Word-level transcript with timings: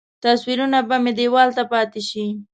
تصویرونه 0.23 0.79
به 0.87 0.95
مې 1.03 1.11
دیوال 1.19 1.49
ته 1.57 1.63
پاتې 1.71 2.01
شي. 2.09 2.25